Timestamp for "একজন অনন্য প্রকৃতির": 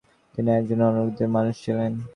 0.51-1.33